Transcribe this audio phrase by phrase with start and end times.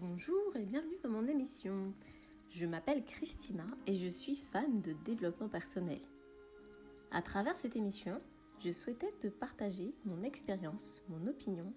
[0.00, 1.92] Bonjour et bienvenue dans mon émission.
[2.48, 6.00] Je m'appelle Christina et je suis fan de développement personnel.
[7.10, 8.18] À travers cette émission,
[8.64, 11.70] je souhaitais te partager mon expérience, mon opinion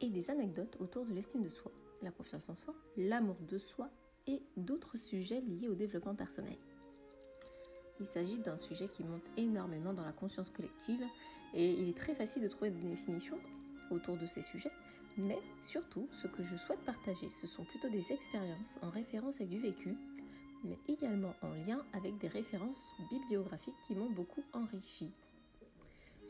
[0.00, 1.70] et des anecdotes autour de l'estime de soi,
[2.02, 3.90] la confiance en soi, l'amour de soi
[4.26, 6.58] et d'autres sujets liés au développement personnel.
[8.00, 11.04] Il s'agit d'un sujet qui monte énormément dans la conscience collective
[11.54, 13.38] et il est très facile de trouver des définitions
[13.92, 14.72] autour de ces sujets,
[15.16, 19.50] mais surtout ce que je souhaite partager, ce sont plutôt des expériences en référence avec
[19.50, 19.96] du vécu,
[20.64, 25.10] mais également en lien avec des références bibliographiques qui m'ont beaucoup enrichi.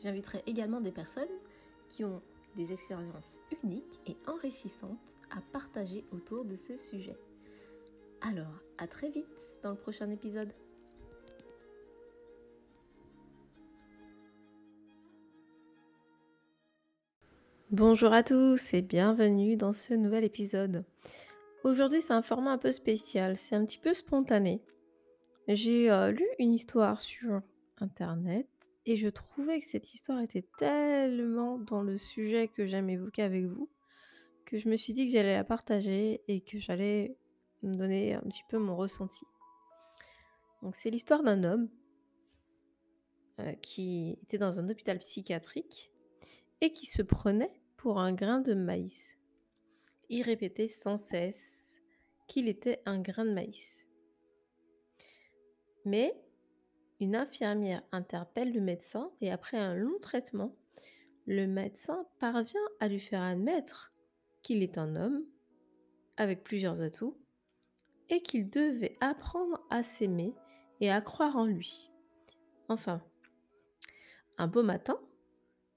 [0.01, 1.23] J'inviterai également des personnes
[1.89, 2.21] qui ont
[2.55, 7.17] des expériences uniques et enrichissantes à partager autour de ce sujet.
[8.21, 10.53] Alors, à très vite dans le prochain épisode.
[17.73, 20.85] Bonjour à tous et bienvenue dans ce nouvel épisode.
[21.63, 24.61] Aujourd'hui c'est un format un peu spécial, c'est un petit peu spontané.
[25.47, 27.41] J'ai euh, lu une histoire sur
[27.79, 28.47] internet
[28.85, 33.45] et je trouvais que cette histoire était tellement dans le sujet que j'aime évoquer avec
[33.45, 33.67] vous
[34.45, 37.17] que je me suis dit que j'allais la partager et que j'allais
[37.63, 39.25] me donner un petit peu mon ressenti.
[40.61, 41.69] Donc c'est l'histoire d'un homme
[43.39, 45.89] euh, qui était dans un hôpital psychiatrique
[46.61, 49.17] et qui se prenait un grain de maïs.
[50.09, 51.79] Il répétait sans cesse
[52.27, 53.87] qu'il était un grain de maïs.
[55.85, 56.15] Mais
[56.99, 60.55] une infirmière interpelle le médecin et après un long traitement,
[61.25, 63.93] le médecin parvient à lui faire admettre
[64.41, 65.25] qu'il est un homme
[66.17, 67.17] avec plusieurs atouts
[68.09, 70.33] et qu'il devait apprendre à s'aimer
[70.79, 71.91] et à croire en lui.
[72.69, 73.01] Enfin,
[74.37, 74.99] un beau matin,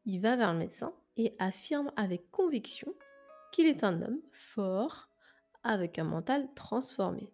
[0.04, 2.94] il va vers le médecin et affirme avec conviction
[3.52, 5.08] qu'il est un homme fort
[5.62, 7.32] avec un mental transformé.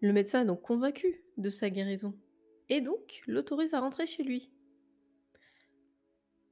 [0.00, 2.14] Le médecin est donc convaincu de sa guérison
[2.68, 4.50] et donc l'autorise à rentrer chez lui.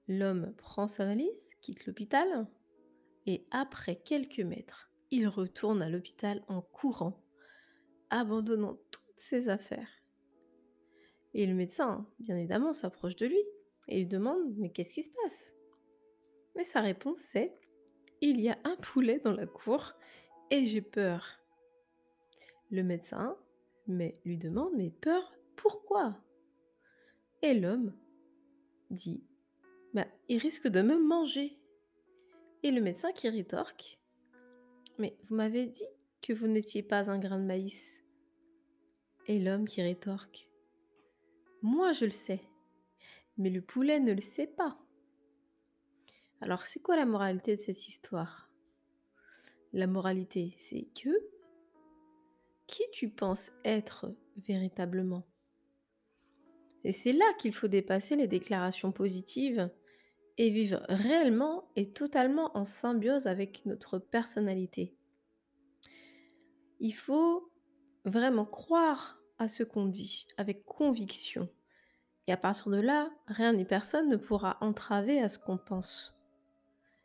[0.08, 2.46] L'homme prend sa valise, quitte l'hôpital
[3.26, 7.22] et après quelques mètres, il retourne à l'hôpital en courant,
[8.10, 10.02] abandonnant toutes ses affaires.
[11.34, 13.42] Et le médecin, bien évidemment, s'approche de lui
[13.88, 15.54] et lui demande Mais qu'est-ce qui se passe?
[16.54, 17.54] Mais sa réponse c'est
[18.20, 19.94] Il y a un poulet dans la cour
[20.50, 21.40] et j'ai peur.
[22.70, 23.36] Le médecin
[23.86, 26.16] mais lui demande Mais peur, pourquoi?
[27.42, 27.94] Et l'homme
[28.90, 29.24] dit
[29.94, 31.58] bah, Il risque de me manger.
[32.62, 33.98] Et le médecin qui rétorque
[34.98, 35.86] Mais vous m'avez dit
[36.20, 38.04] que vous n'étiez pas un grain de maïs.
[39.26, 40.48] Et l'homme qui rétorque
[41.62, 42.40] Moi je le sais,
[43.36, 44.78] mais le poulet ne le sait pas.
[46.42, 48.50] Alors, c'est quoi la moralité de cette histoire?
[49.72, 51.08] La moralité, c'est que
[52.66, 55.24] qui tu penses être véritablement?
[56.82, 59.70] Et c'est là qu'il faut dépasser les déclarations positives
[60.36, 64.96] et vivre réellement et totalement en symbiose avec notre personnalité.
[66.80, 67.52] Il faut
[68.04, 71.48] vraiment croire à ce qu'on dit avec conviction.
[72.26, 76.18] Et à partir de là, rien ni personne ne pourra entraver à ce qu'on pense.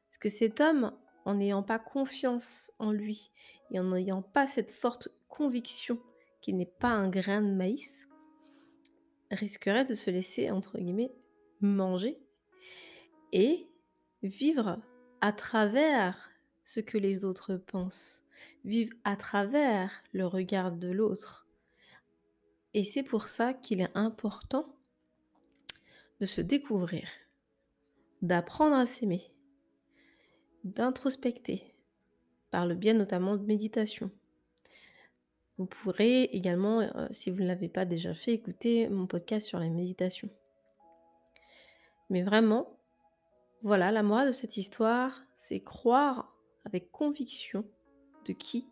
[0.07, 0.91] Parce que cet homme,
[1.25, 3.31] en n'ayant pas confiance en lui
[3.72, 6.00] et en n'ayant pas cette forte conviction
[6.41, 8.07] qu'il n'est pas un grain de maïs,
[9.31, 11.13] risquerait de se laisser, entre guillemets,
[11.59, 12.17] manger
[13.34, 13.67] et
[14.23, 14.81] vivre
[15.22, 16.29] à travers
[16.63, 18.23] ce que les autres pensent,
[18.63, 21.47] vivre à travers le regard de l'autre.
[22.73, 24.75] Et c'est pour ça qu'il est important
[26.19, 27.07] de se découvrir,
[28.22, 29.31] d'apprendre à s'aimer,
[30.73, 31.73] d'introspecter,
[32.51, 34.11] par le biais notamment de méditation.
[35.57, 39.59] Vous pourrez également, euh, si vous ne l'avez pas déjà fait, écouter mon podcast sur
[39.59, 40.29] la méditation.
[42.09, 42.78] Mais vraiment,
[43.63, 46.35] voilà, la morale de cette histoire, c'est croire
[46.66, 47.66] avec conviction
[48.25, 48.67] de qui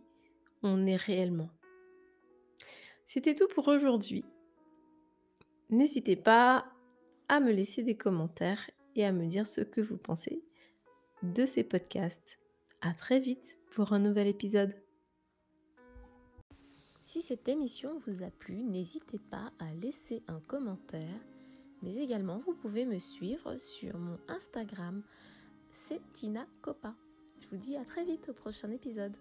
[0.61, 1.49] on est réellement.
[3.05, 4.25] C'était tout pour aujourd'hui.
[5.69, 6.65] N'hésitez pas
[7.27, 10.43] à me laisser des commentaires et à me dire ce que vous pensez
[11.23, 12.37] de ces podcasts.
[12.81, 14.73] À très vite pour un nouvel épisode.
[17.01, 21.19] Si cette émission vous a plu, n'hésitez pas à laisser un commentaire,
[21.81, 25.03] mais également vous pouvez me suivre sur mon Instagram,
[25.71, 26.95] c'est Tina Copa.
[27.39, 29.15] Je vous dis à très vite au prochain épisode.